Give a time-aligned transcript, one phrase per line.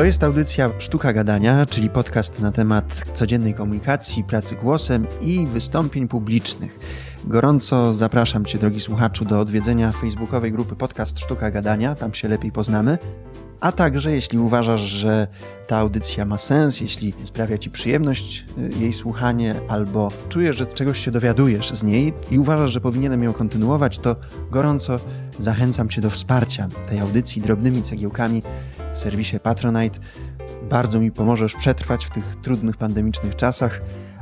[0.00, 6.08] To jest audycja Sztuka Gadania, czyli podcast na temat codziennej komunikacji, pracy głosem i wystąpień
[6.08, 6.78] publicznych.
[7.24, 12.52] Gorąco zapraszam Cię, drogi słuchaczu, do odwiedzenia facebookowej grupy Podcast Sztuka Gadania, tam się lepiej
[12.52, 12.98] poznamy.
[13.60, 15.26] A także, jeśli uważasz, że
[15.66, 21.04] ta audycja ma sens, jeśli sprawia Ci przyjemność y, jej słuchanie, albo czujesz, że czegoś
[21.04, 24.16] się dowiadujesz z niej i uważasz, że powinienem ją kontynuować, to
[24.50, 24.98] gorąco
[25.40, 28.42] zachęcam Cię do wsparcia tej audycji drobnymi cegiełkami
[28.94, 29.98] w serwisie Patronite.
[30.70, 33.80] Bardzo mi pomożesz przetrwać w tych trudnych pandemicznych czasach,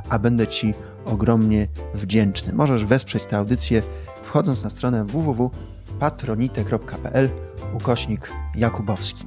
[0.09, 0.73] a będę Ci
[1.05, 2.53] ogromnie wdzięczny.
[2.53, 3.81] Możesz wesprzeć tę audycję
[4.23, 7.29] wchodząc na stronę www.patronite.pl
[7.73, 9.25] ukośnik Jakubowski.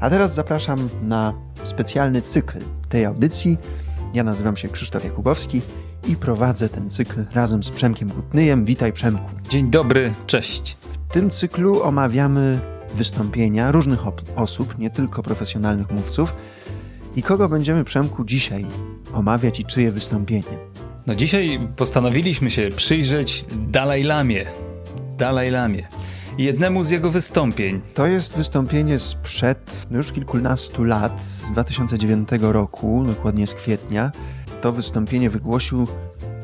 [0.00, 3.58] A teraz zapraszam na specjalny cykl tej audycji.
[4.14, 5.60] Ja nazywam się Krzysztof Jakubowski
[6.08, 8.64] i prowadzę ten cykl razem z Przemkiem Gutnyjem.
[8.64, 9.24] Witaj Przemku.
[9.48, 10.79] Dzień dobry, cześć.
[11.10, 12.58] W tym cyklu omawiamy
[12.94, 14.00] wystąpienia różnych
[14.36, 16.34] osób, nie tylko profesjonalnych mówców.
[17.16, 18.66] I kogo będziemy, Przemku, dzisiaj
[19.12, 20.58] omawiać i czyje wystąpienie?
[21.06, 24.46] No dzisiaj postanowiliśmy się przyjrzeć Dalaj Lamie.
[25.18, 25.88] Dalaj Lamie.
[26.38, 27.80] Jednemu z jego wystąpień.
[27.94, 34.12] To jest wystąpienie sprzed no już kilkunastu lat, z 2009 roku, dokładnie z kwietnia.
[34.60, 35.86] To wystąpienie wygłosił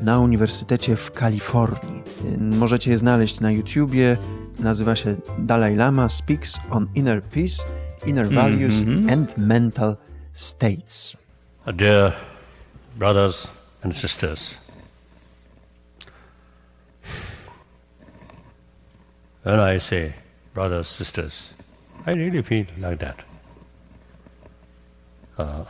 [0.01, 2.03] na Uniwersytecie w Kalifornii.
[2.39, 4.17] Możecie je znaleźć na YouTubie.
[4.59, 7.63] Nazywa się Dalai Lama Speaks on Inner Peace,
[8.05, 9.13] Inner Values mm -hmm.
[9.13, 9.95] and Mental
[10.33, 11.17] States.
[11.75, 12.13] Dear
[12.95, 13.47] brothers
[13.83, 14.57] and sisters,
[19.43, 20.13] when I say
[20.53, 21.53] brothers, sisters,
[22.05, 23.15] I really feel like that.
[25.37, 25.65] Uh,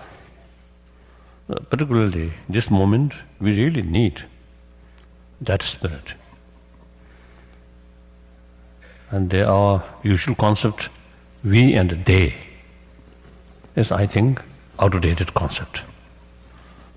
[1.69, 4.25] particularly this moment, we really need
[5.41, 6.13] that spirit.
[9.09, 10.89] And there are usual concept,
[11.43, 12.35] we and they,
[13.75, 14.41] is I think
[14.79, 15.83] outdated concept.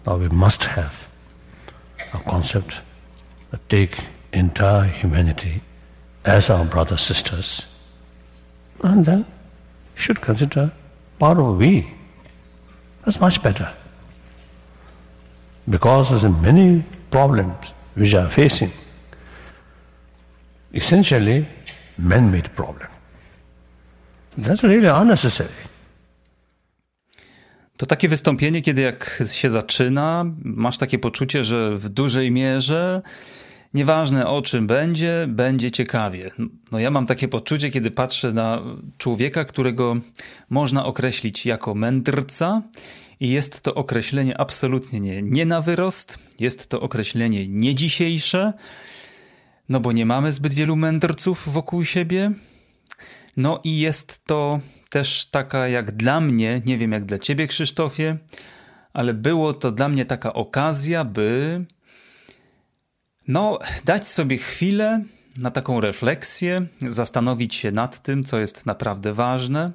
[0.07, 1.07] Now we must have
[2.13, 2.81] a concept
[3.51, 3.97] that take
[4.33, 5.63] entire humanity
[6.25, 7.67] as our brothers sisters,
[8.83, 9.27] and then
[9.95, 10.73] should consider
[11.19, 11.93] part of we.
[13.05, 13.73] That's much better.
[15.69, 18.73] Because there's many problems which are facing.
[20.73, 21.47] Essentially,
[22.03, 22.89] man-made problem.
[24.39, 25.51] That's really unnecessary.
[27.77, 33.03] To takie wystąpienie, kiedy jak się zaczyna, masz takie poczucie, że w dużej mierze
[33.75, 36.31] nieważne o czym będzie, będzie ciekawie.
[36.73, 38.63] No ja mam takie poczucie, kiedy patrzę na
[38.99, 39.97] człowieka, którego
[40.51, 42.63] można określić jako mędrca
[43.21, 48.53] i jest to określenie absolutnie nie, nie na wyrost, jest to określenie nie dzisiejsze,
[49.71, 52.33] no bo nie mamy zbyt wielu mędrców wokół siebie.
[53.37, 54.61] No i jest to
[54.91, 58.19] też taka jak dla mnie, nie wiem jak dla ciebie Krzysztofie,
[58.93, 61.65] ale było to dla mnie taka okazja, by
[63.29, 65.05] no, dać sobie chwilę
[65.37, 69.73] na taką refleksję, zastanowić się nad tym, co jest naprawdę ważne,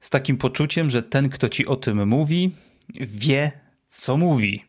[0.00, 2.52] z takim poczuciem, że ten, kto ci o tym mówi,
[3.00, 3.52] wie,
[3.86, 4.64] co mówi.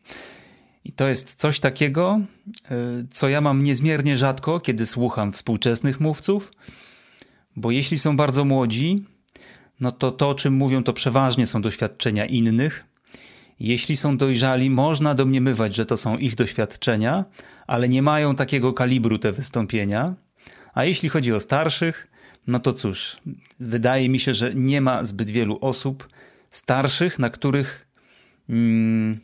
[0.88, 2.20] I to jest coś takiego,
[2.70, 6.52] y, co ja mam niezmiernie rzadko, kiedy słucham współczesnych mówców,
[7.56, 9.04] bo jeśli są bardzo młodzi,
[9.80, 12.84] no to to, o czym mówią, to przeważnie są doświadczenia innych.
[13.60, 17.24] Jeśli są dojrzali, można domniemywać, że to są ich doświadczenia,
[17.66, 20.14] ale nie mają takiego kalibru te wystąpienia.
[20.74, 22.08] A jeśli chodzi o starszych,
[22.46, 23.16] no to cóż,
[23.60, 26.08] wydaje mi się, że nie ma zbyt wielu osób
[26.50, 27.86] starszych, na których
[28.48, 29.18] mm,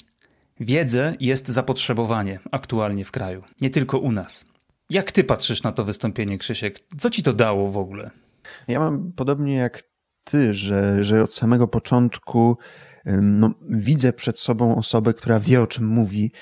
[0.60, 4.46] wiedzę jest zapotrzebowanie aktualnie w kraju, nie tylko u nas.
[4.90, 6.80] Jak ty patrzysz na to wystąpienie, Krzysiek?
[6.98, 8.10] Co ci to dało w ogóle?
[8.68, 9.82] Ja mam podobnie jak
[10.24, 12.56] ty, że, że od samego początku
[13.06, 16.32] no, widzę przed sobą osobę, która wie o czym mówi,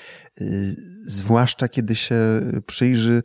[0.41, 2.15] y, zwłaszcza kiedy się
[2.67, 3.23] przyjrzy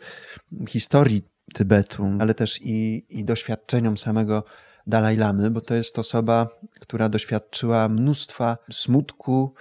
[0.69, 1.23] historii
[1.55, 4.45] Tybetu, ale też i, i doświadczeniom samego
[4.87, 6.49] Dalaj Lamy, bo to jest osoba,
[6.81, 9.55] która doświadczyła mnóstwa smutku,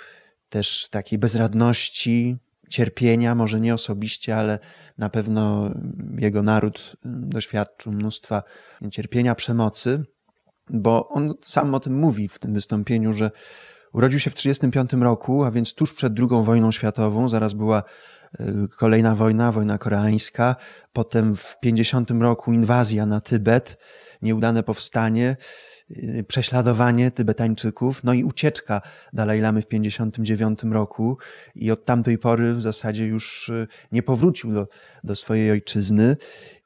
[0.49, 2.37] też takiej bezradności,
[2.69, 4.59] cierpienia, może nie osobiście, ale
[4.97, 5.71] na pewno
[6.17, 8.43] jego naród doświadczył mnóstwa
[8.91, 10.03] cierpienia, przemocy,
[10.69, 13.31] bo on sam o tym mówi w tym wystąpieniu, że
[13.93, 17.83] urodził się w 1935 roku, a więc tuż przed II wojną światową, zaraz była
[18.39, 18.43] y,
[18.77, 20.55] kolejna wojna, wojna koreańska,
[20.93, 23.77] potem w 50 roku inwazja na Tybet
[24.21, 25.37] nieudane powstanie,
[26.27, 28.81] prześladowanie Tybetańczyków, no i ucieczka
[29.13, 31.17] Dalaj Lamy w 59 roku.
[31.55, 34.67] I od tamtej pory w zasadzie już y, nie powrócił do,
[35.03, 36.17] do swojej ojczyzny.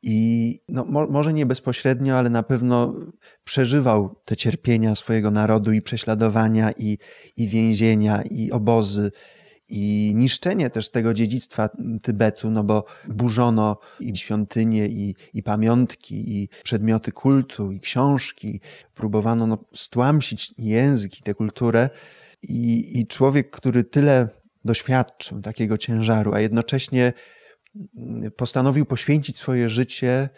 [0.03, 2.95] I no, mo, może nie bezpośrednio, ale na pewno
[3.43, 6.97] przeżywał te cierpienia swojego narodu i prześladowania i,
[7.37, 9.11] i więzienia i obozy
[9.71, 11.69] i niszczenie też tego dziedzictwa
[12.01, 18.61] Tybetu, no bo burzono i świątynie, i, i pamiątki, i przedmioty kultu, i książki.
[18.95, 21.89] Próbowano no, stłamsić język i tę kulturę.
[22.43, 24.29] I, I człowiek, który tyle
[24.65, 27.13] doświadczył takiego ciężaru, a jednocześnie
[28.37, 30.29] postanowił poświęcić swoje życie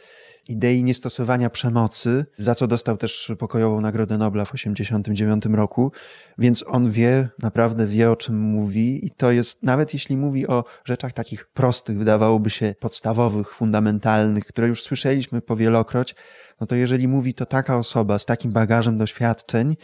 [0.47, 5.91] idei niestosowania przemocy, za co dostał też pokojową Nagrodę Nobla w 1989 roku,
[6.37, 10.63] więc on wie, naprawdę wie o czym mówi i to jest, nawet jeśli mówi o
[10.85, 16.15] rzeczach takich prostych, wydawałoby się podstawowych, fundamentalnych, które już słyszeliśmy powielokroć,
[16.61, 19.77] no to jeżeli mówi to taka osoba z takim bagażem doświadczeń,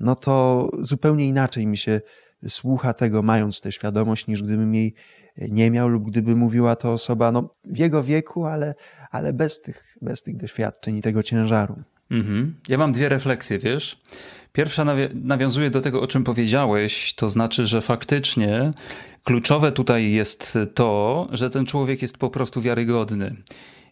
[0.00, 2.00] no to zupełnie inaczej mi się
[2.48, 4.94] słucha tego, mając tę świadomość, niż gdybym jej
[5.48, 8.74] nie miał lub gdyby mówiła to osoba no, w jego wieku, ale,
[9.10, 11.82] ale bez, tych, bez tych doświadczeń i tego ciężaru.
[12.10, 12.54] Mhm.
[12.68, 13.98] Ja mam dwie refleksje, wiesz.
[14.52, 18.70] Pierwsza nawiązuje do tego, o czym powiedziałeś, to znaczy, że faktycznie
[19.24, 23.36] kluczowe tutaj jest to, że ten człowiek jest po prostu wiarygodny.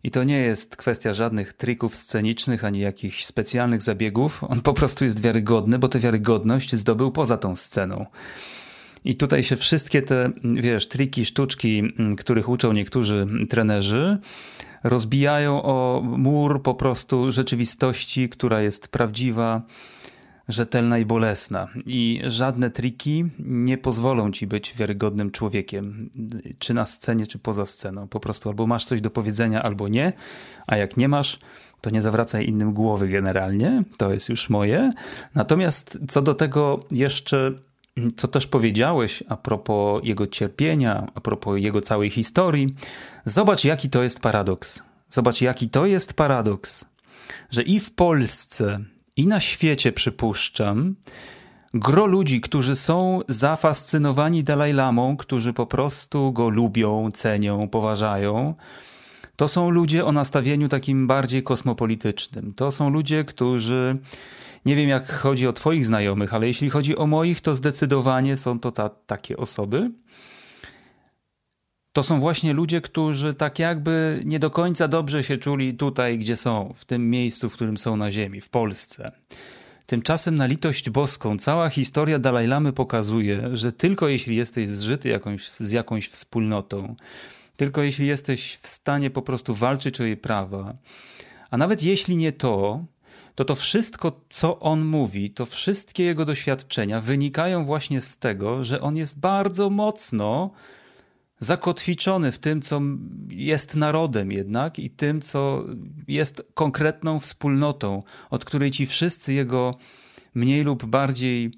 [0.05, 4.45] I to nie jest kwestia żadnych trików scenicznych ani jakichś specjalnych zabiegów.
[4.45, 8.07] On po prostu jest wiarygodny, bo tę wiarygodność zdobył poza tą sceną.
[9.05, 11.83] I tutaj się wszystkie te, wiesz, triki, sztuczki,
[12.19, 14.19] których uczą niektórzy trenerzy,
[14.85, 19.63] rozbijają o mur po prostu rzeczywistości, która jest prawdziwa,
[20.49, 21.69] rzetelna i bolesna.
[21.87, 26.11] I żadne triki nie pozwolą ci być wiarygodnym człowiekiem,
[26.59, 28.09] czy na scenie, czy poza sceną.
[28.09, 30.13] Po prostu albo masz coś do powiedzenia, albo nie,
[30.67, 31.39] a jak nie masz,
[31.81, 34.93] to nie zawracaj innym głowy generalnie, to jest już moje.
[35.35, 37.53] Natomiast co do tego jeszcze
[38.17, 42.75] co też powiedziałeś a propos jego cierpienia, a propos jego całej historii,
[43.25, 44.83] zobacz jaki to jest paradoks.
[45.11, 46.85] Zobacz jaki to jest paradoks,
[47.51, 48.81] że i w Polsce,
[49.17, 50.97] i na świecie przypuszczam,
[51.75, 58.55] gro ludzi, którzy są zafascynowani Dalaj Lamą, którzy po prostu go lubią, cenią, poważają,
[59.37, 62.55] to są ludzie o nastawieniu takim bardziej kosmopolitycznym.
[62.55, 63.99] To są ludzie, którzy
[64.69, 68.61] nie wiem, jak chodzi o Twoich znajomych, ale jeśli chodzi o moich, to zdecydowanie są
[68.61, 69.91] to ta, takie osoby.
[71.93, 76.37] To są właśnie ludzie, którzy tak jakby nie do końca dobrze się czuli tutaj, gdzie
[76.37, 79.13] są, w tym miejscu, w którym są na Ziemi, w Polsce.
[79.87, 85.71] Tymczasem na litość boską cała historia Dalajlamy pokazuje, że tylko jeśli jesteś zżyty jakąś, z
[85.71, 86.97] jakąś wspólnotą,
[87.57, 90.75] tylko jeśli jesteś w stanie po prostu walczyć o jej prawa,
[91.51, 92.85] a nawet jeśli nie to,
[93.39, 98.81] to to wszystko, co on mówi, to wszystkie jego doświadczenia wynikają właśnie z tego, że
[98.81, 100.51] on jest bardzo mocno
[101.39, 102.81] zakotwiczony w tym, co
[103.29, 105.65] jest narodem jednak i tym, co
[106.09, 109.75] jest konkretną wspólnotą, od której ci wszyscy jego
[110.35, 111.53] mniej lub bardziej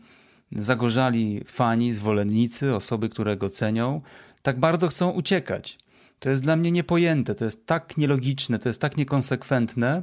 [0.53, 4.01] zagorzali fani, zwolennicy, osoby, które go cenią,
[4.43, 5.79] tak bardzo chcą uciekać.
[6.19, 10.03] To jest dla mnie niepojęte, to jest tak nielogiczne, to jest tak niekonsekwentne,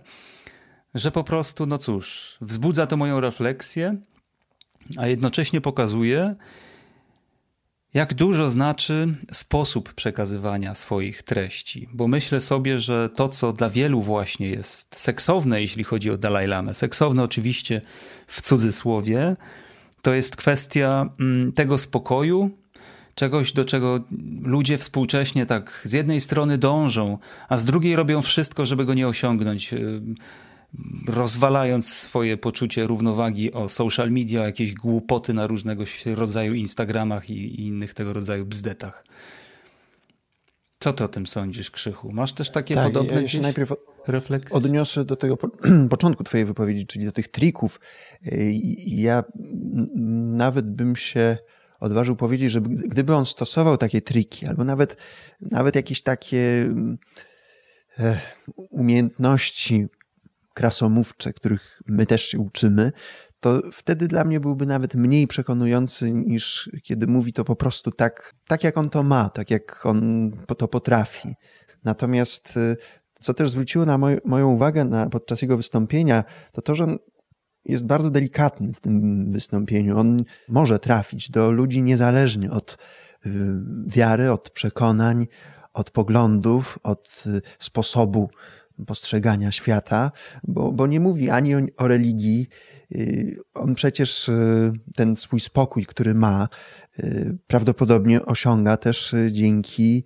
[0.97, 3.97] że po prostu, no cóż, wzbudza to moją refleksję,
[4.97, 6.35] a jednocześnie pokazuje,
[7.93, 11.89] jak dużo znaczy sposób przekazywania swoich treści.
[11.93, 16.47] Bo myślę sobie, że to, co dla wielu właśnie jest seksowne, jeśli chodzi o Dalaj
[16.47, 17.81] Lamę, seksowne oczywiście
[18.27, 19.35] w cudzysłowie,
[20.01, 22.51] to jest kwestia mm, tego spokoju,
[23.15, 23.99] czegoś, do czego
[24.41, 27.17] ludzie współcześnie tak z jednej strony dążą,
[27.49, 29.73] a z drugiej robią wszystko, żeby go nie osiągnąć
[31.07, 37.65] rozwalając swoje poczucie równowagi o social media, o jakieś głupoty na różnego rodzaju Instagramach i,
[37.67, 39.03] innych tego rodzaju bzdetach.
[40.79, 42.11] Co ty o tym sądzisz, Krzychu?
[42.13, 43.73] Masz też takie tak, podobne ja się najpierw
[44.07, 44.55] refleksje?
[44.55, 45.49] Odniosę do tego po,
[45.89, 47.79] początku twojej wypowiedzi, czyli do tych trików.
[48.85, 49.23] Ja
[50.25, 51.37] nawet bym się
[51.79, 54.97] odważył powiedzieć, że gdyby on stosował takie triki, albo nawet,
[55.41, 56.73] nawet jakieś takie
[57.99, 58.19] e,
[58.69, 59.87] umiejętności
[60.57, 62.91] krasomówcze, których my też się uczymy,
[63.39, 68.33] to wtedy dla mnie byłby nawet mniej przekonujący niż kiedy mówi to po prostu tak,
[68.47, 71.33] tak jak on to ma, tak jak on to potrafi.
[71.83, 72.75] Natomiast y,
[73.19, 76.97] co też zwróciło na moj, moją uwagę na, podczas jego wystąpienia, to to, że on
[77.65, 79.99] jest bardzo delikatny w tym wystąpieniu.
[79.99, 82.77] On może trafić do ludzi niezależnie od
[83.25, 83.29] y,
[83.87, 85.27] wiary, od przekonań,
[85.73, 88.29] od poglądów, od y, sposobu
[88.85, 90.11] postrzegania świata,
[90.43, 92.47] bo, bo nie mówi ani o, o religii.
[92.95, 96.49] Y, on przecież y, ten swój spokój, który ma,
[96.99, 100.03] y, prawdopodobnie osiąga też dzięki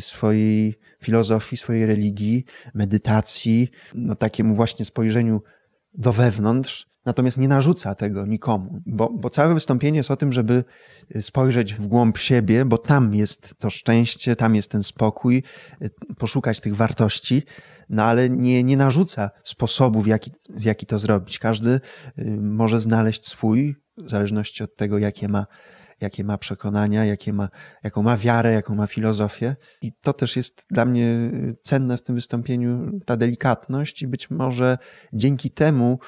[0.00, 5.42] swojej filozofii, swojej religii, medytacji, no takiemu właśnie spojrzeniu
[5.94, 10.64] do wewnątrz, natomiast nie narzuca tego nikomu, bo, bo całe wystąpienie jest o tym, żeby
[11.20, 15.42] spojrzeć w głąb siebie, bo tam jest to szczęście, tam jest ten spokój,
[16.18, 17.42] poszukać tych wartości,
[17.88, 21.38] no ale nie, nie narzuca sposobu, w jaki, w jaki to zrobić.
[21.38, 21.80] Każdy y,
[22.40, 25.46] może znaleźć swój, w zależności od tego, jakie ma
[26.00, 27.48] jakie ma przekonania, jakie ma,
[27.84, 29.56] jaką ma wiarę, jaką ma filozofię.
[29.82, 31.30] I to też jest dla mnie
[31.60, 34.78] cenne w tym wystąpieniu, ta delikatność i być może
[35.12, 35.98] dzięki temu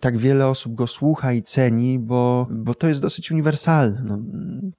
[0.00, 4.18] tak wiele osób go słucha i ceni, bo, bo to jest dosyć uniwersalne, no,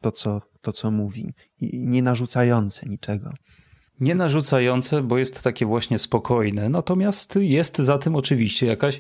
[0.02, 1.34] to, co, to, co mówi.
[1.62, 3.34] I nie narzucające niczego.
[4.00, 9.00] Nie narzucające, bo jest takie właśnie spokojne, natomiast jest za tym oczywiście jakaś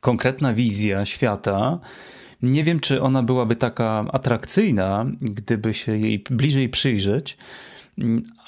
[0.00, 1.80] konkretna wizja świata,
[2.42, 7.36] nie wiem, czy ona byłaby taka atrakcyjna, gdyby się jej bliżej przyjrzeć,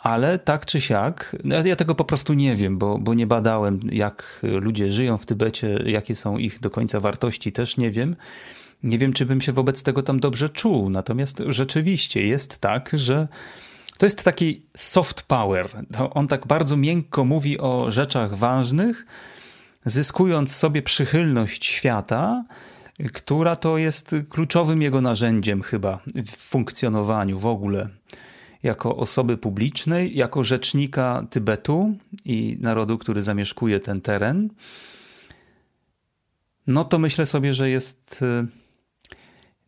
[0.03, 3.81] ale tak czy siak, no ja tego po prostu nie wiem, bo, bo nie badałem,
[3.93, 8.17] jak ludzie żyją w Tybecie, jakie są ich do końca wartości, też nie wiem.
[8.83, 10.91] Nie wiem, czy bym się wobec tego tam dobrze czuł.
[10.91, 13.29] Natomiast rzeczywiście jest tak, że
[13.99, 15.69] to jest taki soft power.
[16.15, 19.07] On tak bardzo miękko mówi o rzeczach ważnych,
[19.85, 22.45] zyskując sobie przychylność świata,
[23.13, 27.89] która to jest kluczowym jego narzędziem chyba w funkcjonowaniu w ogóle.
[28.63, 34.49] Jako osoby publicznej, jako rzecznika Tybetu i narodu, który zamieszkuje ten teren,
[36.67, 38.47] no to myślę sobie, że jest y,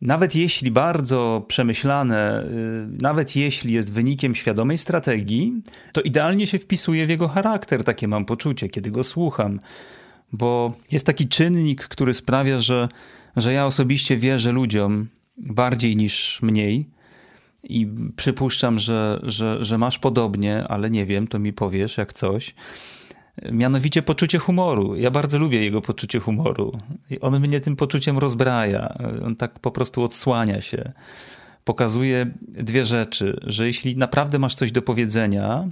[0.01, 5.61] nawet jeśli bardzo przemyślane, y, nawet jeśli jest wynikiem świadomej strategii,
[5.93, 9.59] to idealnie się wpisuje w jego charakter, takie mam poczucie, kiedy go słucham.
[10.33, 12.89] Bo jest taki czynnik, który sprawia, że
[13.35, 16.89] że ja osobiście wierzę ludziom bardziej niż mniej
[17.69, 22.55] i przypuszczam, że, że, że masz podobnie, ale nie wiem, to mi powiesz jak coś.
[23.51, 24.95] Mianowicie poczucie humoru.
[24.95, 26.71] Ja bardzo lubię jego poczucie humoru.
[27.09, 28.97] I on mnie tym poczuciem rozbraja.
[29.25, 30.91] On tak po prostu odsłania się.
[31.63, 35.67] Pokazuje dwie rzeczy, że jeśli naprawdę masz coś do powiedzenia,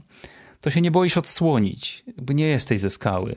[0.62, 3.36] to się nie boisz odsłonić, bo nie jesteś ze skały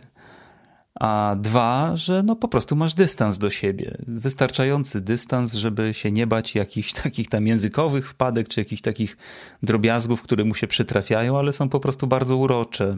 [1.01, 3.97] a dwa, że no po prostu masz dystans do siebie.
[4.07, 9.17] Wystarczający dystans, żeby się nie bać jakichś takich tam językowych wpadek, czy jakichś takich
[9.63, 12.97] drobiazgów, które mu się przytrafiają, ale są po prostu bardzo urocze.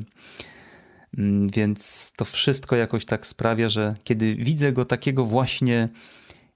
[1.19, 5.89] Mm, więc to wszystko jakoś tak sprawia, że kiedy widzę go takiego właśnie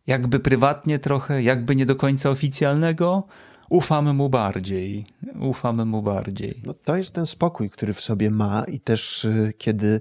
[0.07, 3.27] jakby prywatnie trochę, jakby nie do końca oficjalnego,
[3.69, 5.07] ufamy mu bardziej.
[5.41, 6.61] Ufamy mu bardziej.
[6.65, 10.01] No to jest ten spokój, który w sobie ma i też y, kiedy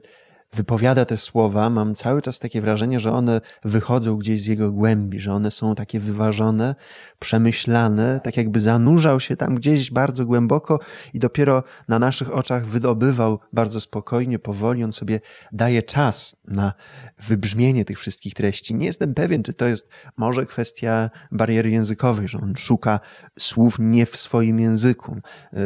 [0.55, 5.19] wypowiada te słowa, mam cały czas takie wrażenie, że one wychodzą gdzieś z jego głębi,
[5.19, 6.75] że one są takie wyważone,
[7.19, 10.79] przemyślane, tak jakby zanurzał się tam gdzieś bardzo głęboko
[11.13, 14.83] i dopiero na naszych oczach wydobywał bardzo spokojnie, powoli.
[14.83, 15.19] On sobie
[15.51, 16.73] daje czas na
[17.19, 18.75] wybrzmienie tych wszystkich treści.
[18.75, 22.99] Nie jestem pewien, czy to jest może kwestia bariery językowej, że on szuka
[23.39, 25.17] słów nie w swoim języku.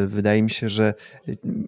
[0.08, 0.94] Wydaje mi się, że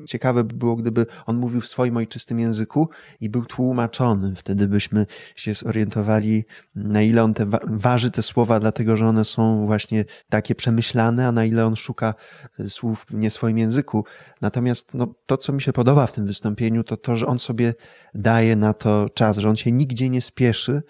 [0.05, 2.89] ciekawe by było, gdyby on mówił w swoim ojczystym języku
[3.21, 4.35] i był tłumaczony.
[4.35, 6.45] Wtedy byśmy się zorientowali,
[6.75, 11.31] na ile on te waży te słowa, dlatego że one są właśnie takie przemyślane, a
[11.31, 12.13] na ile on szuka
[12.59, 14.05] e, słów w nie swoim języku.
[14.41, 17.73] Natomiast no, to, co mi się podoba w tym wystąpieniu, to to, że on sobie
[18.13, 20.83] daje na to czas, że on się nigdzie nie spieszy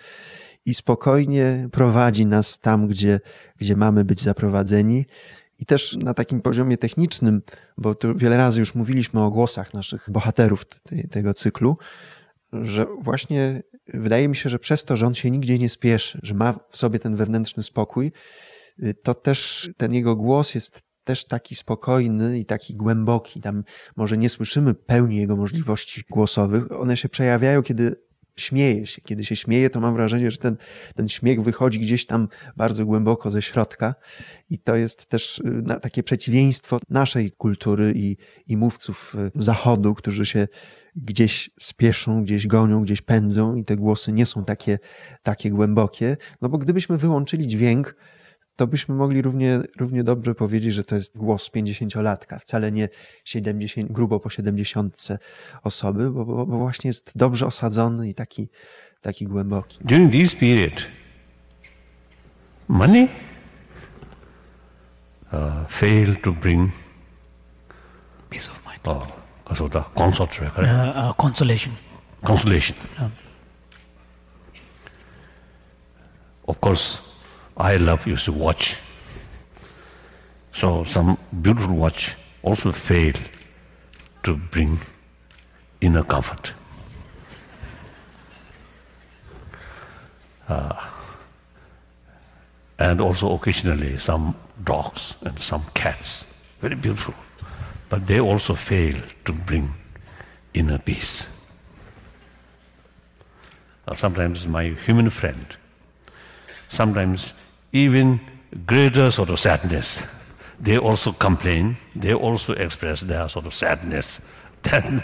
[0.65, 3.19] i spokojnie prowadzi nas tam, gdzie,
[3.57, 5.05] gdzie mamy być zaprowadzeni.
[5.59, 7.41] I też na takim poziomie technicznym,
[7.77, 10.65] bo tu wiele razy już mówiliśmy o głosach naszych bohaterów
[11.11, 11.77] tego cyklu,
[12.53, 16.33] że właśnie wydaje mi się, że przez to, że on się nigdzie nie spieszy, że
[16.33, 18.11] ma w sobie ten wewnętrzny spokój,
[18.83, 23.41] y, to też ten jego głos jest też taki spokojny i taki głęboki.
[23.41, 23.63] Tam
[23.95, 26.71] może nie słyszymy pełni jego możliwości głosowych.
[26.71, 27.95] One się przejawiają, kiedy
[28.37, 29.01] śmieje się.
[29.01, 30.57] Kiedy się śmieje, to mam wrażenie, że ten,
[30.95, 33.95] ten śmiech wychodzi gdzieś tam bardzo głęboko ze środka
[34.49, 38.17] i to jest też y, takie przeciwieństwo naszej kultury i,
[38.47, 40.47] i mówców y, zachodu, którzy się
[40.95, 44.79] gdzieś spieszą, gdzieś gonią, gdzieś pędzą i te głosy nie są takie,
[45.23, 46.17] takie głębokie.
[46.41, 47.95] No bo gdybyśmy wyłączyli dźwięk,
[48.57, 52.89] to byśmy mogli równie, równie dobrze powiedzieć, że to jest głos 50-latka, wcale nie
[53.25, 55.07] 70, grubo po 70
[55.63, 58.49] osoby, bo, bo, bo właśnie jest dobrze osadzony i taki,
[59.01, 59.77] taki głęboki.
[59.81, 60.73] During this period,
[62.67, 63.07] money
[65.33, 66.71] uh, failed to bring
[68.29, 68.87] peace of mind.
[68.87, 70.57] Oh, uh, consort, right?
[70.57, 71.73] uh, consolation.
[72.23, 72.77] Consolation.
[72.99, 73.11] Um.
[76.47, 77.06] Of course.
[77.57, 78.77] I love used to watch.
[80.53, 83.13] So some beautiful watch also fail
[84.23, 84.79] to bring
[85.81, 86.53] inner comfort.
[90.47, 90.87] Uh,
[92.79, 96.25] and also occasionally some dogs and some cats,
[96.61, 97.15] very beautiful,
[97.89, 98.95] but they also fail
[99.25, 99.73] to bring
[100.53, 101.23] inner peace.
[103.87, 105.57] Uh, sometimes my human friend,
[106.69, 107.33] sometimes
[107.71, 108.19] even
[108.65, 110.03] greater sort of sadness,
[110.59, 114.21] they also complain, they also express their sort of sadness.
[114.63, 115.03] Then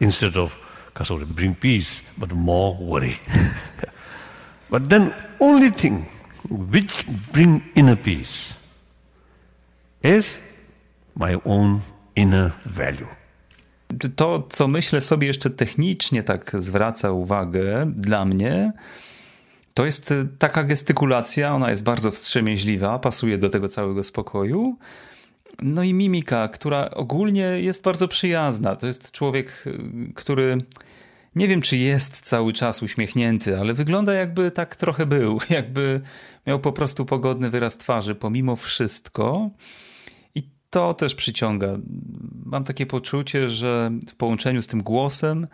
[0.00, 0.56] instead of
[1.04, 3.18] sort of bring peace, but more worry.
[4.70, 6.06] but then only thing
[6.48, 8.54] which bring inner peace
[10.02, 10.40] is
[11.14, 11.80] my own
[12.14, 13.08] inner value.
[14.16, 18.72] To, co myślę sobie jeszcze technicznie tak zwraca uwagę dla mnie,
[19.76, 24.78] to jest taka gestykulacja, ona jest bardzo wstrzemięźliwa, pasuje do tego całego spokoju.
[25.62, 28.76] No i mimika, która ogólnie jest bardzo przyjazna.
[28.76, 29.64] To jest człowiek,
[30.14, 30.58] który
[31.34, 36.00] nie wiem, czy jest cały czas uśmiechnięty, ale wygląda jakby tak trochę był, jakby
[36.46, 39.50] miał po prostu pogodny wyraz twarzy, pomimo wszystko.
[40.34, 41.68] I to też przyciąga.
[42.44, 45.46] Mam takie poczucie, że w połączeniu z tym głosem,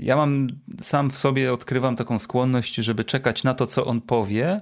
[0.00, 0.46] ja mam
[0.80, 4.60] sam w sobie odkrywam taką skłonność, żeby czekać na to, co on powie.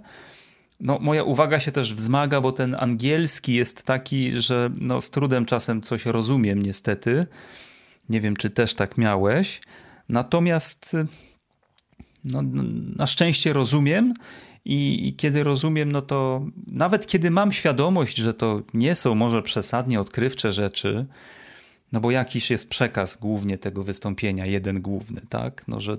[0.81, 5.47] No, moja uwaga się też wzmaga, bo ten angielski jest taki, że no, z trudem
[5.47, 7.27] czasem coś rozumiem, niestety.
[8.09, 9.61] Nie wiem, czy też tak miałeś.
[10.09, 10.97] Natomiast
[12.25, 12.43] no,
[12.97, 14.15] na szczęście rozumiem.
[14.65, 19.43] I, I, kiedy rozumiem, no to nawet kiedy mam świadomość, że to nie są może
[19.43, 21.07] przesadnie odkrywcze rzeczy,
[21.95, 25.69] no bo jakiś jest przekaz głównie tego wystąpienia, jeden główny, tak?
[25.69, 25.99] No, że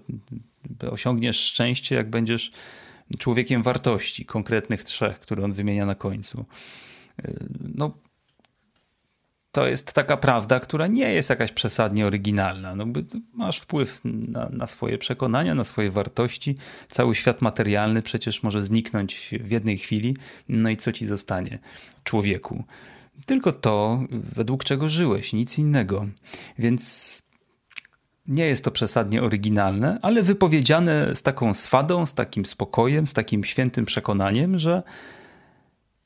[0.92, 2.52] osiągniesz szczęście, jak będziesz
[3.20, 6.46] człowiekiem wartości, konkretnych trzech, które on wymienia na końcu.
[7.75, 7.98] No,
[9.52, 12.75] to jest taka prawda, która nie jest jakaś przesadnie oryginalna.
[12.75, 12.86] No,
[13.34, 16.58] masz wpływ na, na, swoje przekonania, na swoje wartości.
[16.88, 20.18] Cały świat materialny przecież może zniknąć w jednej chwili.
[20.50, 21.60] No i co ci zostanie,
[22.03, 22.64] człowieku?
[23.25, 26.08] Tylko to, według czego żyłeś, nic innego.
[26.60, 27.22] Więc
[28.28, 33.44] nie jest to przesadnie oryginalne, ale wypowiedziane z taką swadą, z takim spokojem, z takim
[33.44, 34.84] świętym przekonaniem, że,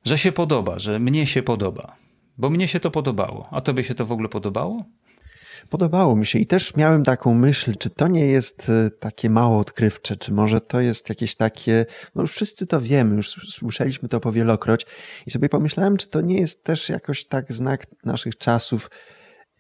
[0.06, 1.96] że się podoba, że mnie się podoba.
[2.38, 3.48] Bo mnie się to podobało.
[3.52, 4.84] A tobie się to w ogóle podobało?
[5.70, 9.60] Podobało mi się i też miałem taką myśl, czy to nie jest e, takie mało
[9.60, 14.20] odkrywcze, czy może to jest jakieś takie, no już wszyscy to wiemy, już słyszeliśmy to
[14.20, 14.86] powielokroć
[15.26, 18.90] i sobie pomyślałem, czy to nie jest też jakoś tak znak naszych czasów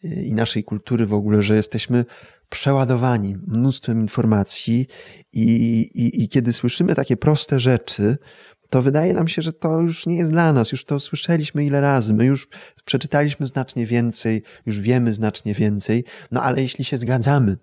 [0.03, 2.05] e, i naszej kultury w ogóle, że jesteśmy
[2.49, 4.87] przeładowani mnóstwem informacji
[5.33, 5.41] i,
[5.93, 8.17] i, i kiedy słyszymy takie proste rzeczy,
[8.69, 11.81] to wydaje nam się, że to już nie jest dla nas, już to słyszeliśmy ile
[11.81, 12.47] razy, my już
[12.85, 17.57] przeczytaliśmy znacznie więcej, już wiemy znacznie więcej, no ale jeśli się zgadzamy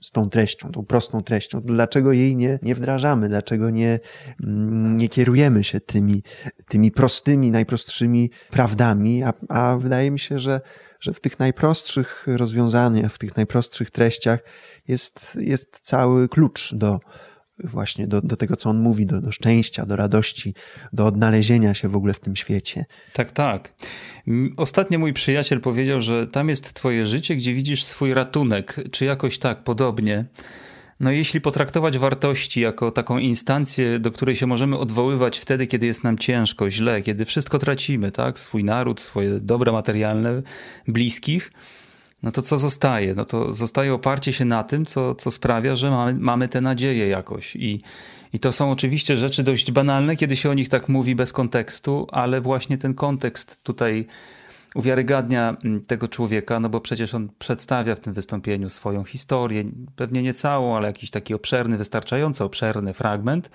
[0.00, 4.00] z tą treścią, tą prostą treścią, to dlaczego jej nie, nie wdrażamy, dlaczego nie,
[4.44, 6.22] mm, nie kierujemy się tymi,
[6.68, 10.60] tymi prostymi, najprostszymi prawdami, a, a wydaje mi się, że,
[11.00, 14.40] że w tych najprostszych rozwiązaniach, w tych najprostszych treściach
[14.88, 17.00] jest, jest cały klucz do,
[17.58, 20.54] właśnie do, do tego, co on mówi, do, do szczęścia, do radości,
[20.92, 22.84] do odnalezienia się w ogóle w tym świecie.
[23.12, 23.72] Tak, tak.
[24.56, 29.38] Ostatnio mój przyjaciel powiedział, że tam jest twoje życie, gdzie widzisz swój ratunek, czy jakoś
[29.38, 30.24] tak podobnie.
[31.00, 36.04] No jeśli potraktować wartości jako taką instancję, do której się możemy odwoływać wtedy, kiedy jest
[36.04, 38.38] nam ciężko, źle, kiedy wszystko tracimy, tak?
[38.38, 40.42] Swój naród, swoje dobra materialne,
[40.88, 41.52] bliskich,
[42.24, 43.14] no to co zostaje?
[43.14, 47.08] No to zostaje oparcie się na tym, co, co sprawia, że mamy, mamy tę nadzieję
[47.08, 47.56] jakoś.
[47.56, 47.82] I,
[48.32, 52.06] I to są oczywiście rzeczy dość banalne, kiedy się o nich tak mówi bez kontekstu,
[52.12, 54.06] ale właśnie ten kontekst tutaj
[54.74, 59.64] uwiarygadnia mm, tego człowieka, no bo przecież on przedstawia w tym wystąpieniu swoją historię,
[59.96, 63.50] pewnie nie całą, ale jakiś taki obszerny, wystarczająco obszerny fragment,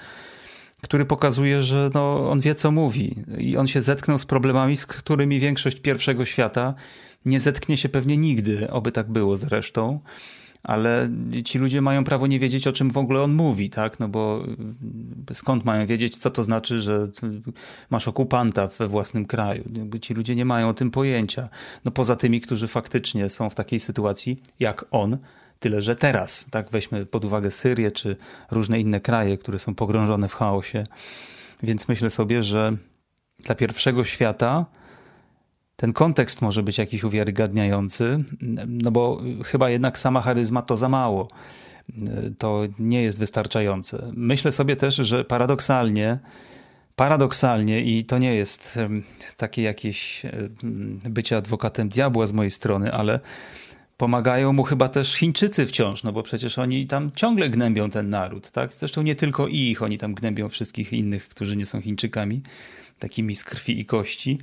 [0.81, 4.85] który pokazuje, że no, on wie, co mówi i on się zetknął z problemami, z
[4.85, 6.73] którymi większość pierwszego świata
[7.25, 9.99] nie zetknie się pewnie nigdy, oby tak było zresztą,
[10.63, 11.09] ale
[11.45, 13.99] ci ludzie mają prawo nie wiedzieć, o czym w ogóle on mówi, tak?
[13.99, 14.45] No bo
[15.33, 17.07] skąd mają wiedzieć, co to znaczy, że
[17.89, 19.63] masz okupanta we własnym kraju?
[20.01, 21.49] Ci ludzie nie mają o tym pojęcia.
[21.85, 25.17] No poza tymi, którzy faktycznie są w takiej sytuacji, jak on,
[25.59, 26.69] tyle że teraz, tak?
[26.69, 28.15] Weźmy pod uwagę Syrię czy
[28.51, 30.83] różne inne kraje, które są pogrążone w chaosie.
[31.63, 32.77] Więc myślę sobie, że
[33.39, 34.65] dla pierwszego świata
[35.75, 38.23] ten kontekst może być jakiś uwiarygadniający,
[38.67, 41.27] no bo chyba jednak sama charyzma to za mało.
[42.37, 44.11] To nie jest wystarczające.
[44.13, 46.19] Myślę sobie też, że paradoksalnie,
[46.95, 48.79] paradoksalnie i to nie jest
[49.37, 50.21] takie jakieś
[51.09, 53.19] bycie adwokatem diabła z mojej strony, ale
[53.99, 58.51] pomagają mu chyba też Chińczycy wciąż, no bo przecież oni tam ciągle gnębią ten naród,
[58.51, 58.73] tak?
[58.73, 62.41] Zresztą nie tylko ich, oni tam gnębią wszystkich innych, którzy nie są Chińczykami,
[62.99, 64.37] takimi z krwi i kości.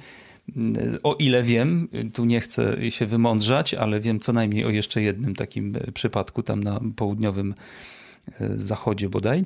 [1.02, 5.34] O ile wiem, tu nie chcę się wymądrzać, ale wiem co najmniej o jeszcze jednym
[5.34, 7.54] takim przypadku tam na południowym
[8.40, 9.44] e, zachodzie bodaj.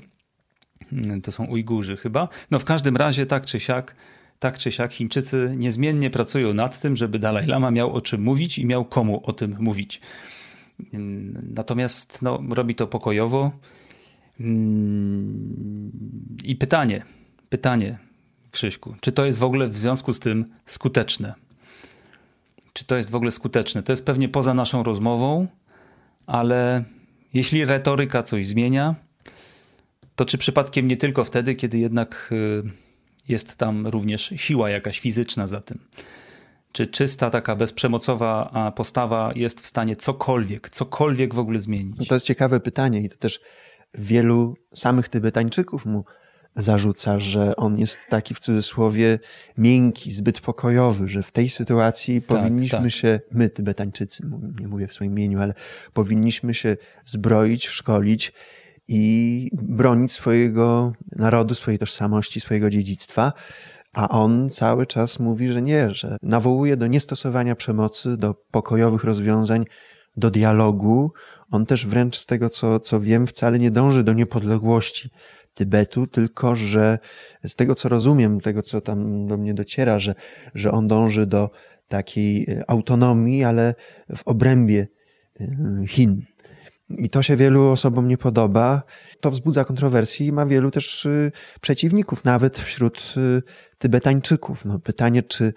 [1.23, 2.29] To są Ujgurzy chyba.
[2.51, 3.95] No w każdym razie tak czy siak
[4.41, 8.59] tak czy siak Chińczycy niezmiennie pracują nad tym, żeby Dalaj Lama miał o czym mówić
[8.59, 10.01] i miał komu o tym mówić.
[11.55, 13.53] Natomiast no, robi to pokojowo.
[16.45, 17.05] I pytanie,
[17.49, 17.99] pytanie,
[18.51, 21.35] Krzyśku, czy to jest w ogóle w związku z tym skuteczne?
[22.73, 23.83] Czy to jest w ogóle skuteczne?
[23.83, 25.47] To jest pewnie poza naszą rozmową,
[26.27, 26.85] ale
[27.35, 28.95] jeśli retoryka coś zmienia,
[30.17, 32.90] to czy przypadkiem nie tylko wtedy, kiedy jednak y,
[33.29, 35.79] jest tam również siła jakaś fizyczna za tym.
[36.73, 41.97] Czy czysta, taka bezprzemocowa postawa jest w stanie cokolwiek, cokolwiek w ogóle zmienić?
[41.99, 43.41] No to jest ciekawe pytanie i to też
[43.95, 46.05] wielu samych Tybetańczyków mu
[46.57, 49.19] zarzuca, że on jest taki w cudzysłowie
[49.59, 52.91] miękki, zbyt pokojowy, że w tej sytuacji tak, powinniśmy tak.
[52.91, 54.23] się, my Tybetańczycy,
[54.61, 55.55] nie mówię w swoim imieniu, ale
[55.93, 58.33] powinniśmy się zbroić, szkolić
[58.93, 63.33] i bronić swojego narodu, swojej tożsamości, swojego dziedzictwa.
[63.93, 69.65] A on cały czas mówi, że nie, że nawołuje do niestosowania przemocy, do pokojowych rozwiązań,
[70.17, 71.13] do dialogu.
[71.51, 75.11] On też wręcz z tego, co, co wiem, wcale nie dąży do niepodległości
[75.55, 76.99] Tybetu, tylko że
[77.45, 80.15] z tego, co rozumiem, tego, co tam do mnie dociera, że,
[80.55, 81.51] że on dąży do
[81.89, 83.75] takiej autonomii, ale
[84.17, 84.87] w obrębie
[85.41, 85.47] y,
[85.89, 86.30] Chin.
[86.99, 88.83] I to się wielu osobom nie podoba.
[89.21, 93.43] To wzbudza kontrowersje i ma wielu też y, przeciwników, nawet wśród y,
[93.79, 94.65] Tybetańczyków.
[94.65, 95.53] No, pytanie, czy,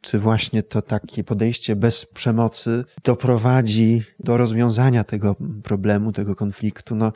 [0.00, 6.94] czy właśnie to takie podejście bez przemocy doprowadzi do rozwiązania tego problemu, tego konfliktu.
[6.94, 7.12] No,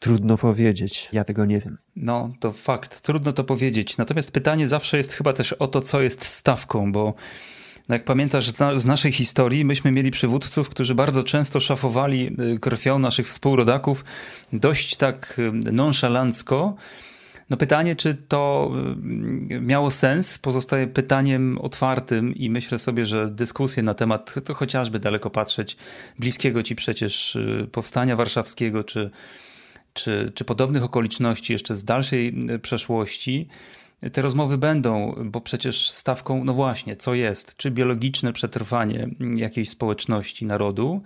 [0.00, 1.78] Trudno powiedzieć, ja tego nie wiem.
[1.96, 3.98] No, to fakt, trudno to powiedzieć.
[3.98, 7.14] Natomiast pytanie zawsze jest chyba też o to, co jest stawką, bo
[7.94, 13.26] jak pamiętasz z naszej historii, myśmy mieli przywódców, którzy bardzo często szafowali y, krwią naszych
[13.26, 14.04] współrodaków
[14.52, 16.74] dość tak y, nonszalancko.
[17.50, 18.70] No pytanie, czy to
[19.50, 24.98] y, miało sens, pozostaje pytaniem otwartym i myślę sobie, że dyskusje na temat to chociażby
[24.98, 25.76] daleko patrzeć,
[26.18, 27.38] bliskiego ci przecież
[27.72, 29.10] powstania warszawskiego, czy,
[29.92, 33.48] czy, czy podobnych okoliczności jeszcze z dalszej przeszłości,
[34.12, 37.56] te rozmowy będą, bo przecież stawką, no właśnie, co jest?
[37.56, 41.02] Czy biologiczne przetrwanie jakiejś społeczności, narodu,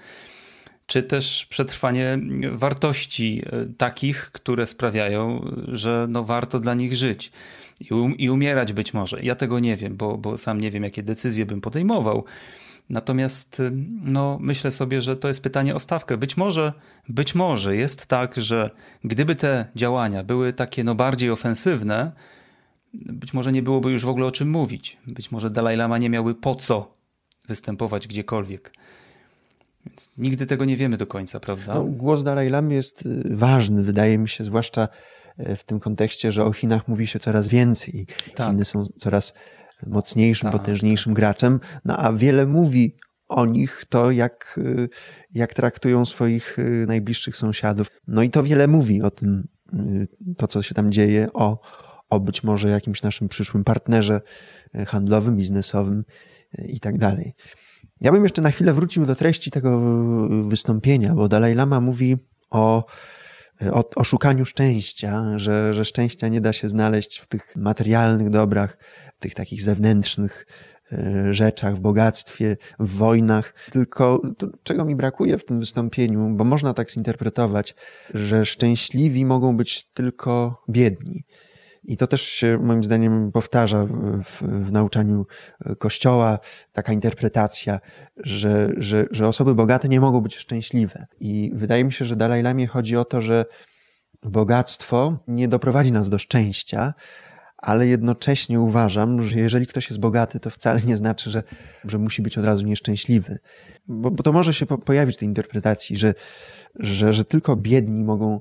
[0.87, 2.19] czy też przetrwanie
[2.53, 7.33] wartości e, takich, które sprawiają, że no warto dla nich żyć
[7.81, 9.23] i, um, i umierać być może.
[9.23, 12.25] Ja tego nie wiem, bo, bo sam nie wiem, jakie decyzje bym podejmował.
[12.91, 13.71] Natomiast e,
[14.03, 16.17] no, myślę sobie, że to jest pytanie o stawkę.
[16.17, 16.73] Być może,
[17.09, 18.71] być może jest tak, że
[19.05, 22.13] gdyby te działania były takie no, bardziej ofensywne,
[22.95, 24.97] być może nie byłoby już w ogóle o czym mówić.
[25.07, 26.95] Być może Dalaj Lama nie miałby po co
[27.49, 28.73] występować gdziekolwiek.
[29.87, 31.75] Więc nigdy tego nie wiemy do końca, prawda?
[31.75, 34.89] No, głos Dalaj Lamy jest y, ważny, wydaje mi się, zwłaszcza
[35.37, 38.51] e, w tym kontekście, że o Chinach mówi się coraz więcej i tak.
[38.51, 39.35] Chiny są coraz
[39.87, 41.17] mocniejszym, tak, potężniejszym tak.
[41.17, 42.97] graczem, no a wiele mówi
[43.29, 44.89] o nich to, jak, y,
[45.35, 47.87] jak traktują swoich y, najbliższych sąsiadów.
[48.07, 49.49] No i to wiele mówi o tym,
[50.37, 51.59] to co się tam dzieje, o,
[52.15, 54.21] o być może jakimś naszym przyszłym partnerze
[54.75, 56.05] e, handlowym, biznesowym
[56.59, 57.35] e, i tak dalej.
[58.01, 59.81] Ja bym jeszcze na chwilę wrócił do treści tego
[60.49, 62.17] wystąpienia, bo Dalaj Lama mówi
[62.51, 62.85] o,
[63.63, 68.31] e, o, o szukaniu szczęścia, że, że szczęścia nie da się znaleźć w tych materialnych
[68.31, 68.79] dobrach,
[69.17, 70.47] w tych takich zewnętrznych
[71.31, 73.55] rzeczach, w bogactwie, w wojnach.
[73.73, 77.75] Tylko to, czego mi brakuje w tym wystąpieniu, bo można tak zinterpretować,
[78.15, 81.25] że szczęśliwi mogą być tylko biedni.
[81.85, 83.87] I to też się moim zdaniem powtarza
[84.25, 85.27] w, w nauczaniu
[85.79, 86.39] Kościoła,
[86.73, 87.81] taka interpretacja,
[88.17, 91.07] że, że, że osoby bogate nie mogą być szczęśliwe.
[91.21, 93.45] I wydaje mi się, że Dalaj Lamie chodzi o to, że
[94.23, 96.95] bogactwo nie doprowadzi nas do szczęścia,
[97.57, 101.43] ale jednocześnie uważam, że jeżeli ktoś jest bogaty, to wcale nie znaczy, że,
[101.85, 103.39] że musi być od razu nieszczęśliwy.
[103.89, 106.15] Bo, bo to może się po, pojawić w tej interpretacji, że,
[106.75, 108.41] że, że tylko biedni mogą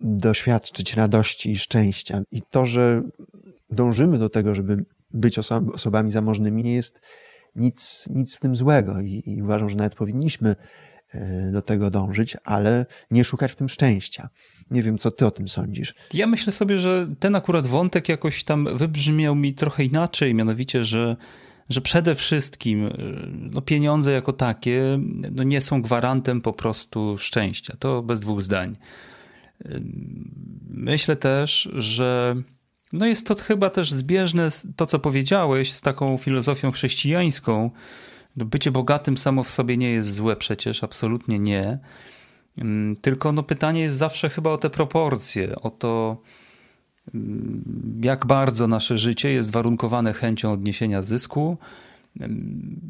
[0.00, 2.22] doświadczyć radości i szczęścia.
[2.32, 3.02] I to, że
[3.70, 5.38] dążymy do tego, żeby być
[5.74, 7.00] osobami zamożnymi, nie jest,
[7.56, 10.56] nic, nic w tym złego i, i uważam, że nawet powinniśmy
[11.14, 14.28] e, do tego dążyć, ale nie szukać w tym szczęścia.
[14.70, 15.94] Nie wiem, co ty o tym sądzisz.
[16.14, 21.16] Ja myślę sobie, że ten akurat wątek jakoś tam wybrzmiał mi trochę inaczej, mianowicie, że
[21.70, 22.92] że przede wszystkim e,
[23.32, 24.98] no, pieniądze jako takie
[25.32, 27.76] no, nie są gwarantem po prostu szczęścia.
[27.78, 28.76] To bez dwóch zdań.
[30.68, 32.36] Myślę też, że
[32.92, 37.70] no jest to chyba też zbieżne to, co powiedziałeś, z taką filozofią chrześcijańską.
[38.36, 41.78] No, bycie bogatym samo w sobie nie jest złe przecież, absolutnie nie.
[43.00, 46.22] Tylko no pytanie jest zawsze chyba o te proporcje, o to,
[48.02, 51.58] jak bardzo nasze życie jest warunkowane chęcią odniesienia zysku.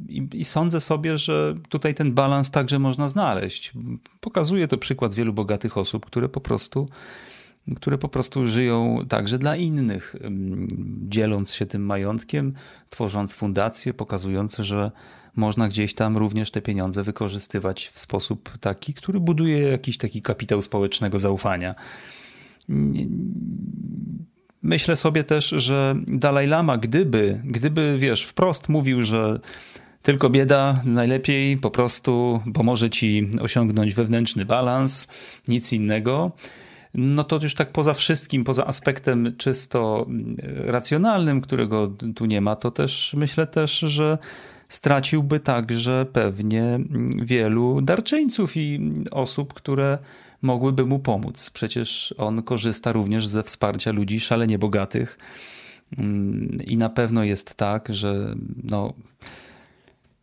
[0.09, 3.73] I, I, sądzę sobie, że tutaj ten balans także można znaleźć.
[4.21, 6.89] Pokazuje to przykład wielu bogatych osób, które po prostu,
[7.77, 10.17] które po prostu żyją także dla innych,
[11.09, 12.53] dzieląc się tym majątkiem,
[12.91, 14.91] tworząc fundacje, pokazując, że
[15.37, 20.63] można gdzieś tam również te pieniądze wykorzystywać w sposób taki, który buduje jakiś taki kapitał
[20.63, 21.75] społecznego zaufania.
[24.63, 29.41] Myślę sobie też, że Dalaj Lama, gdyby, gdyby, wiesz, wprost mówił, że
[30.03, 35.09] tylko bieda najlepiej po prostu pomoże ci osiągnąć wewnętrzny balans,
[35.49, 36.33] nic innego.
[36.95, 40.07] No to już tak poza wszystkim, poza aspektem czysto
[40.57, 44.19] racjonalnym, którego tu nie ma, to też myślę też, że
[44.69, 46.79] straciłby także pewnie
[47.17, 49.99] wielu darczyńców i osób, które
[50.43, 51.51] mogłyby mu pomóc.
[51.51, 55.19] Przecież on korzysta również ze wsparcia ludzi szalenie bogatych.
[55.99, 58.95] Mm, I na pewno jest tak, że no,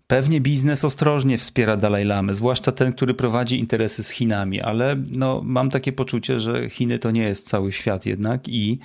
[0.07, 5.41] pewnie biznes ostrożnie wspiera Dalaj Lamy, zwłaszcza ten, który prowadzi interesy z Chinami, ale no,
[5.45, 8.79] mam takie poczucie, że Chiny to nie jest cały świat jednak i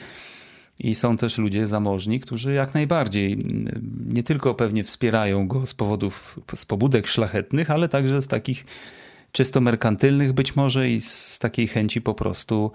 [0.79, 5.75] i są też ludzie zamożni, którzy jak najbardziej mm, nie tylko pewnie wspierają go z
[5.75, 8.65] powodów, z pobudek szlachetnych, ale także z takich
[9.33, 12.73] czysto merkantylnych być może i z takiej chęci po prostu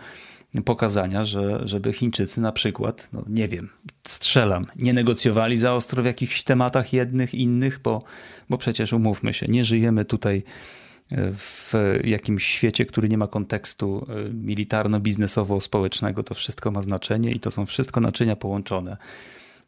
[0.65, 3.69] pokazania, że, żeby Chińczycy na przykład, no nie wiem,
[4.07, 8.03] strzelam, nie negocjowali za ostro w jakichś tematach jednych, innych, bo,
[8.49, 10.43] bo przecież umówmy się, nie żyjemy tutaj
[11.11, 16.23] e, w jakimś świecie, który nie ma kontekstu e, militarno-biznesowo-społecznego.
[16.23, 18.97] To wszystko ma znaczenie i to są wszystko naczynia połączone.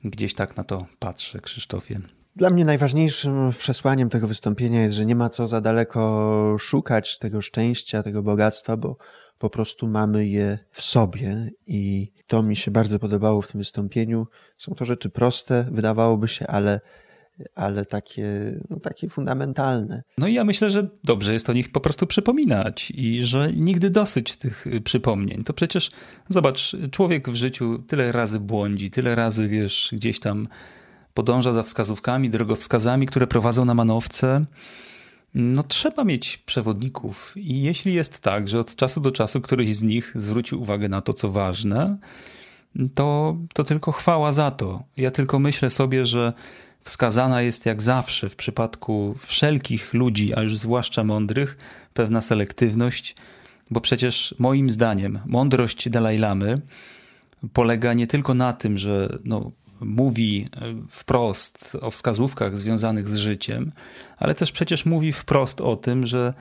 [0.03, 1.99] Gdzieś tak na to patrzę, Krzysztofie.
[2.39, 7.41] Dla mnie najważniejszym przesłaniem tego wystąpienia jest, że nie ma co za daleko szukać tego
[7.41, 8.97] szczęścia, tego bogactwa, bo
[9.37, 14.27] po prostu mamy je w sobie i to mi się bardzo podobało w tym wystąpieniu.
[14.57, 16.79] Są to rzeczy proste, wydawałoby się, ale,
[17.55, 20.03] ale takie, no, takie fundamentalne.
[20.17, 23.89] No i ja myślę, że dobrze jest o nich po prostu przypominać i że nigdy
[23.89, 25.43] dosyć tych przypomnień.
[25.43, 25.91] To przecież,
[26.29, 30.47] zobacz, człowiek w życiu tyle razy błądzi, tyle razy, wiesz, gdzieś tam
[31.19, 34.45] podąża za wskazówkami, drogowskazami, które prowadzą na manowce.
[35.33, 39.83] No, trzeba mieć przewodników, i jeśli jest tak, że od czasu do czasu któryś z
[39.83, 41.97] nich zwrócił uwagę na to, co ważne,
[42.95, 44.83] to, to tylko chwała za to.
[44.97, 46.33] Ja tylko myślę sobie, że
[46.81, 51.57] wskazana jest jak zawsze w przypadku wszelkich ludzi, a już zwłaszcza mądrych,
[51.93, 53.15] pewna selektywność,
[53.71, 56.61] bo przecież moim zdaniem mądrość Dalaj Lamy
[57.53, 63.71] polega nie tylko na tym, że no, mówi e, wprost o wskazówkach związanych z życiem,
[64.17, 66.33] ale też przecież mówi wprost o tym, że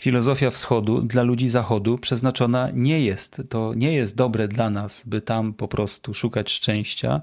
[0.00, 3.42] filozofia wschodu dla ludzi zachodu przeznaczona nie jest.
[3.48, 7.20] To nie jest dobre dla nas, by tam po prostu szukać szczęścia.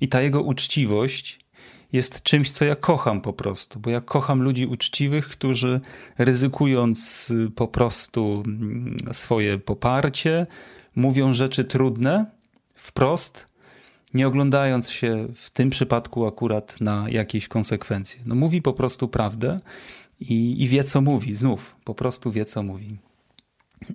[0.00, 1.42] I ta jego uczciwość
[1.92, 5.80] jest czymś, co ja kocham po prostu, bo ja kocham ludzi uczciwych, którzy
[6.18, 10.46] ryzykując po prostu mm, swoje poparcie,
[10.96, 12.26] mówią rzeczy trudne
[12.74, 13.46] wprost,
[14.14, 18.20] nie oglądając się w tym przypadku akurat na jakieś konsekwencje.
[18.26, 19.56] No mówi po prostu prawdę
[20.20, 21.34] i, i wie, co mówi.
[21.34, 22.96] Znów, po prostu wie, co mówi.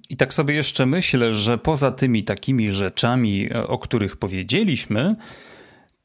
[0.10, 5.16] I tak sobie jeszcze myślę, że poza tymi takimi rzeczami, e, o których powiedzieliśmy,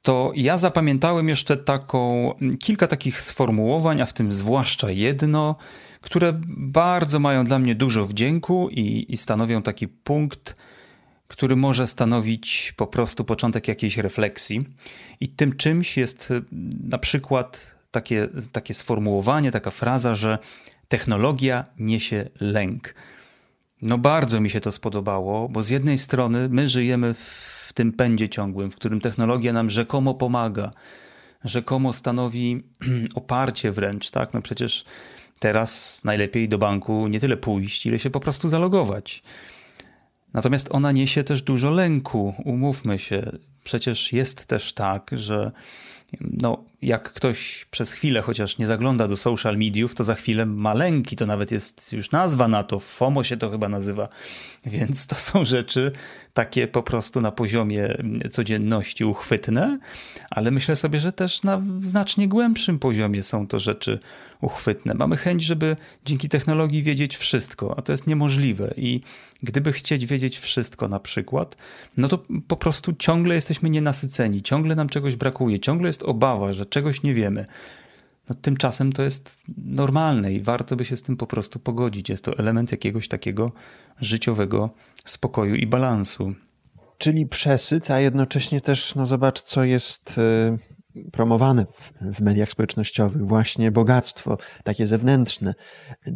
[0.03, 5.57] to ja zapamiętałem jeszcze taką, kilka takich sformułowań, a w tym zwłaszcza jedno,
[6.01, 10.57] które bardzo mają dla mnie dużo wdzięku i, i stanowią taki punkt,
[11.33, 14.65] który może stanowić po prostu początek jakiejś refleksji.
[15.21, 16.43] I tym czymś jest y,
[16.89, 20.39] na przykład takie, takie sformułowanie, taka fraza, że
[20.89, 22.95] technologia niesie lęk.
[23.83, 28.29] No bardzo mi się to spodobało, bo z jednej strony my żyjemy w tym pędzie
[28.29, 30.71] ciągłym, w którym technologia nam rzekomo pomaga,
[31.45, 32.63] rzekomo stanowi
[33.15, 34.35] oparcie wręcz, tak?
[34.35, 34.85] No przecież
[35.39, 39.23] teraz najlepiej do banku nie tyle pójść, ile się po prostu zalogować.
[40.35, 43.23] Natomiast ona niesie też dużo lęku, umówmy się.
[43.65, 45.53] Przecież jest też tak, że
[46.21, 50.75] no, jak ktoś przez chwilę chociaż nie zagląda do social mediów, to za chwilę ma
[50.75, 51.17] lęki.
[51.17, 52.81] To nawet jest już nazwa na to.
[52.81, 54.09] FOMO się to chyba nazywa.
[54.67, 55.93] Więc to są rzeczy
[56.35, 57.97] takie po prostu na poziomie
[58.31, 59.79] codzienności uchwytne,
[60.31, 63.99] ale myślę sobie, że też na znacznie głębszym poziomie są to rzeczy
[64.41, 64.95] uchwytne.
[64.95, 68.75] Mamy chęć, żeby dzięki technologii wiedzieć wszystko, a to jest niemożliwe.
[68.77, 69.01] I
[69.43, 71.57] gdyby chcieć wiedzieć wszystko na przykład,
[71.97, 76.67] no to po prostu ciągle jesteśmy nienasyceni, ciągle nam czegoś brakuje, ciągle jest obawa, że
[76.73, 77.47] czegoś nie wiemy.
[78.29, 82.09] No, tymczasem to jest normalne i warto by się z tym po prostu pogodzić.
[82.09, 83.53] Jest to element jakiegoś takiego
[84.01, 84.71] życiowego
[85.05, 86.35] spokoju i balansu.
[86.99, 91.67] Czyli przesyt, a jednocześnie też, no zobacz, co jest y, promowane
[92.01, 93.27] w, mediach społecznościowych.
[93.27, 95.55] Właśnie bogactwo, takie zewnętrzne,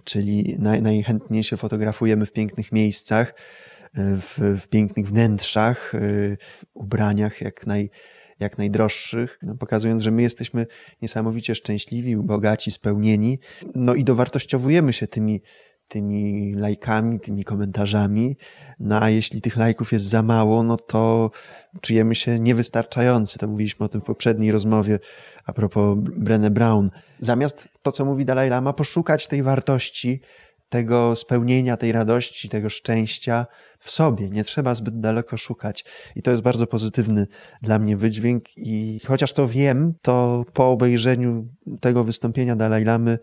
[0.04, 6.64] czyli naj, najchętniej się fotografujemy w pięknych miejscach, y, w, w pięknych wnętrzach, y, w
[6.74, 7.90] ubraniach jak naj
[8.40, 10.66] jak najdroższych, no, pokazując, że my jesteśmy
[11.02, 13.38] niesamowicie szczęśliwi, bogaci, spełnieni,
[13.74, 15.42] no i dowartościowujemy się tymi,
[15.88, 18.36] tymi lajkami, tymi komentarzami,
[18.80, 21.30] no a jeśli tych lajków jest za mało, no to
[21.80, 23.38] czujemy się niewystarczający.
[23.38, 24.98] To mówiliśmy o tym w poprzedniej rozmowie
[25.44, 26.90] a propos Brené Brown.
[27.20, 30.20] Zamiast to, co mówi Dalai Lama, poszukać tej wartości,
[30.68, 33.46] tego spełnienia, tej radości, tego szczęścia
[33.78, 34.30] w sobie.
[34.30, 35.84] Nie trzeba zbyt daleko szukać.
[36.16, 37.26] I to jest bardzo pozytywny
[37.62, 38.44] dla mnie wydźwięk.
[38.56, 41.48] I chociaż to wiem, to po obejrzeniu
[41.80, 43.18] tego wystąpienia Dalai Lamy,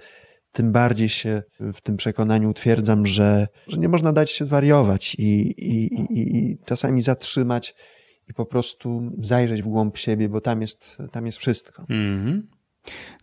[0.51, 5.23] tym bardziej się w tym przekonaniu utwierdzam, że, że nie można dać się zwariować i,
[5.71, 7.75] i, i, i czasami zatrzymać
[8.29, 11.85] i po prostu zajrzeć w głąb siebie, bo tam jest, tam jest wszystko.
[11.89, 12.62] Mm -hmm.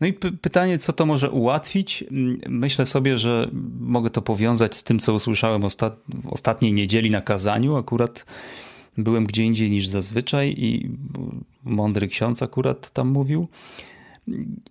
[0.00, 2.04] No i pytanie, co to może ułatwić?
[2.48, 7.20] Myślę sobie, że mogę to powiązać z tym, co usłyszałem ostat w ostatniej niedzieli na
[7.20, 7.76] kazaniu.
[7.76, 8.26] Akurat
[8.98, 10.90] byłem gdzie indziej niż zazwyczaj i
[11.64, 13.48] mądry ksiądz akurat tam mówił.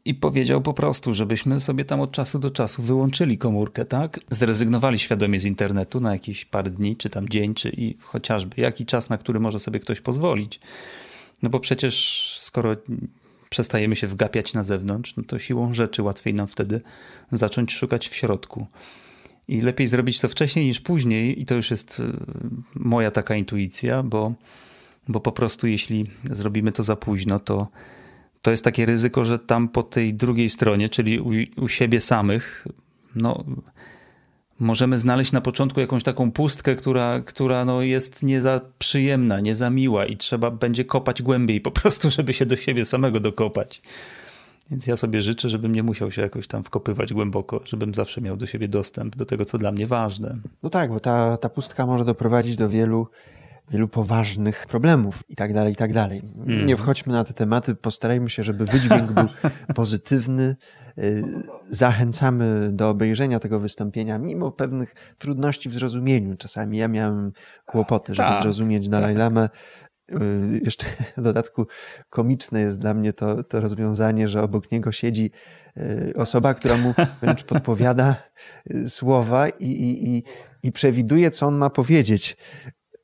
[0.05, 4.19] I powiedział po prostu, żebyśmy sobie tam od czasu do czasu wyłączyli komórkę, tak?
[4.29, 8.85] Zrezygnowali świadomie z internetu na jakieś parę dni, czy tam dzień, czy i chociażby jaki
[8.85, 10.59] czas, na który może sobie ktoś pozwolić.
[11.43, 12.75] No bo przecież skoro
[13.49, 16.81] przestajemy się wgapiać na zewnątrz, no to siłą rzeczy łatwiej nam wtedy
[17.31, 18.67] zacząć szukać w środku.
[19.47, 22.03] I lepiej zrobić to wcześniej niż później, i to już jest e,
[22.75, 24.33] moja taka intuicja, bo,
[25.07, 27.67] bo po prostu jeśli zrobimy to za późno, to,
[28.41, 31.31] to jest takie ryzyko, że tam po tej drugiej stronie, czyli u,
[31.63, 32.67] u siebie samych,
[33.15, 33.43] no
[34.59, 39.55] możemy znaleźć na początku jakąś taką pustkę, która, która no jest nie za przyjemna, nie
[39.55, 43.81] za miła i trzeba będzie kopać głębiej po prostu, żeby się do siebie samego dokopać.
[44.71, 48.37] Więc ja sobie życzę, żebym nie musiał się jakoś tam wkopywać głęboko, żebym zawsze miał
[48.37, 50.37] do siebie dostęp do tego, co dla mnie ważne.
[50.63, 53.07] No tak, bo ta, ta pustka może doprowadzić do wielu
[53.71, 56.21] wielu poważnych problemów i tak dalej, i tak dalej.
[56.47, 56.67] Mm.
[56.67, 59.27] Nie wchodźmy na te tematy, postarajmy się, żeby wydźwięk był
[59.75, 60.55] pozytywny.
[60.97, 61.23] Y,
[61.69, 66.37] zachęcamy do obejrzenia tego wystąpienia, mimo pewnych trudności w zrozumieniu.
[66.37, 67.31] Czasami ja miałem
[67.65, 69.19] kłopoty, żeby tak, zrozumieć Dalaj tak.
[69.19, 69.49] Lamę.
[70.11, 70.85] Y, jeszcze
[71.17, 71.67] w dodatku
[72.09, 75.31] komiczne jest dla mnie to, to rozwiązanie, że obok niego siedzi
[75.77, 78.15] y, osoba, która mu wręcz podpowiada
[78.87, 80.23] słowa i, i, i,
[80.63, 82.37] i przewiduje, co on ma powiedzieć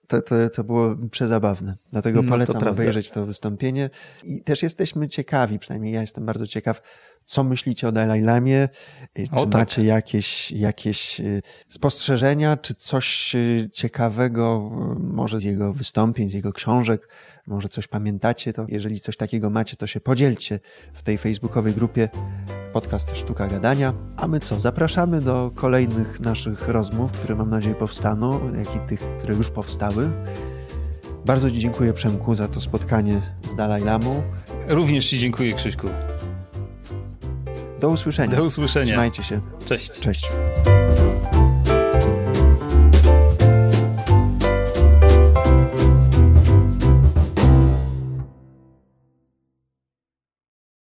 [0.07, 1.77] to, to, to było przezabawne.
[1.91, 3.89] Dlatego no, polecam to obejrzeć to wystąpienie.
[4.23, 6.81] I też jesteśmy ciekawi, przynajmniej ja jestem bardzo ciekaw,
[7.25, 8.69] co myślicie o Dalai Lamie?
[9.15, 9.53] Czy o, tak.
[9.53, 16.33] macie jakieś, jakieś y, spostrzeżenia, czy coś y, ciekawego y, może z jego wystąpień, z
[16.33, 17.09] jego książek?
[17.47, 18.53] Może coś pamiętacie?
[18.53, 20.59] To jeżeli coś takiego macie, to się podzielcie
[20.93, 22.09] w tej facebookowej grupie
[22.73, 23.93] podcast Sztuka Gadania.
[24.17, 24.59] A my co?
[24.59, 30.11] Zapraszamy do kolejnych naszych rozmów, które mam nadzieję powstaną, jak i tych, które już powstały.
[31.25, 34.23] Bardzo Ci dziękuję, Przemku, za to spotkanie z Dalaj Lamą.
[34.69, 35.87] Również Ci dziękuję, Krzyśku.
[37.85, 38.35] Do usłyszenia.
[38.37, 38.85] Do usłyszenia.
[38.85, 39.41] Trzymajcie się.
[39.65, 39.99] Cześć.
[39.99, 40.31] Cześć.